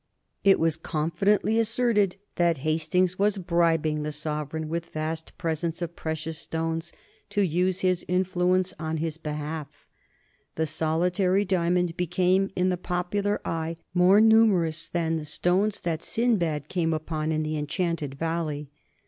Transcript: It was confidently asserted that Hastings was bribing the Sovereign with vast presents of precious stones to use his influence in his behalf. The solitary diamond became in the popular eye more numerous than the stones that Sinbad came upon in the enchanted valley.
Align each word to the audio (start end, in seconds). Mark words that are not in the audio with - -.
It 0.43 0.59
was 0.59 0.77
confidently 0.77 1.59
asserted 1.59 2.15
that 2.37 2.57
Hastings 2.65 3.19
was 3.19 3.37
bribing 3.37 4.01
the 4.01 4.11
Sovereign 4.11 4.67
with 4.67 4.87
vast 4.87 5.37
presents 5.37 5.79
of 5.79 5.95
precious 5.95 6.39
stones 6.39 6.91
to 7.29 7.43
use 7.43 7.81
his 7.81 8.03
influence 8.07 8.73
in 8.79 8.97
his 8.97 9.17
behalf. 9.17 9.85
The 10.55 10.65
solitary 10.65 11.45
diamond 11.45 11.97
became 11.97 12.49
in 12.55 12.69
the 12.69 12.77
popular 12.77 13.39
eye 13.45 13.77
more 13.93 14.19
numerous 14.19 14.87
than 14.87 15.17
the 15.17 15.23
stones 15.25 15.79
that 15.81 16.01
Sinbad 16.01 16.67
came 16.67 16.95
upon 16.95 17.31
in 17.31 17.43
the 17.43 17.55
enchanted 17.55 18.15
valley. 18.15 18.71